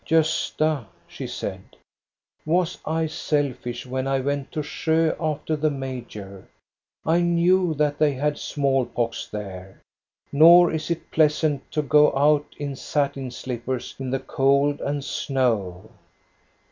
[0.03, 1.61] Gosta," she said,"
[2.43, 6.47] was I selfish when I went to Sjo after the major;
[7.05, 9.79] I knew that they had small pox there.
[10.31, 15.91] Nor is it pleasant to go out in satin slippers in the cold and snow."